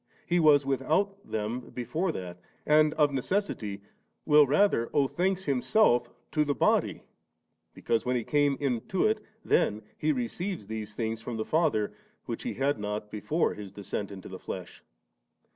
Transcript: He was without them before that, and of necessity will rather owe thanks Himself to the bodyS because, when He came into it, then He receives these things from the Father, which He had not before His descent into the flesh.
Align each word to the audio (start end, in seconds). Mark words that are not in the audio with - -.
He 0.25 0.39
was 0.39 0.65
without 0.65 1.29
them 1.29 1.59
before 1.75 2.11
that, 2.11 2.39
and 2.65 2.95
of 2.95 3.13
necessity 3.13 3.81
will 4.25 4.47
rather 4.47 4.89
owe 4.95 5.07
thanks 5.07 5.43
Himself 5.45 6.09
to 6.31 6.43
the 6.43 6.55
bodyS 6.55 7.01
because, 7.75 8.03
when 8.03 8.15
He 8.15 8.23
came 8.23 8.57
into 8.59 9.05
it, 9.05 9.21
then 9.45 9.83
He 9.95 10.11
receives 10.11 10.65
these 10.65 10.95
things 10.95 11.21
from 11.21 11.37
the 11.37 11.45
Father, 11.45 11.93
which 12.25 12.41
He 12.41 12.55
had 12.55 12.79
not 12.79 13.11
before 13.11 13.53
His 13.53 13.71
descent 13.71 14.11
into 14.11 14.27
the 14.27 14.39
flesh. 14.39 14.81